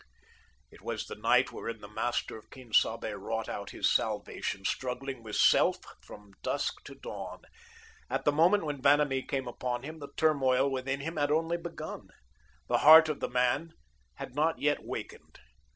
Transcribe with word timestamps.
It 0.71 0.81
was 0.81 1.05
the 1.05 1.13
night 1.15 1.51
wherein 1.51 1.79
the 1.79 1.87
master 1.87 2.35
of 2.35 2.49
Quien 2.49 2.73
Sabe 2.73 3.11
wrought 3.13 3.47
out 3.47 3.69
his 3.69 3.93
salvation, 3.93 4.65
struggling 4.65 5.21
with 5.21 5.35
Self 5.35 5.77
from 6.03 6.33
dusk 6.41 6.83
to 6.85 6.95
dawn. 6.95 7.43
At 8.09 8.25
the 8.25 8.31
moment 8.31 8.65
when 8.65 8.81
Vanamee 8.81 9.27
came 9.27 9.47
upon 9.47 9.83
him, 9.83 9.99
the 9.99 10.11
turmoil 10.17 10.71
within 10.71 11.01
him 11.01 11.17
had 11.17 11.29
only 11.29 11.57
begun. 11.57 12.09
The 12.67 12.79
heart 12.79 13.09
of 13.09 13.19
the 13.19 13.29
man 13.29 13.73
had 14.15 14.33
not 14.33 14.57
yet 14.57 14.83
wakened. 14.83 15.37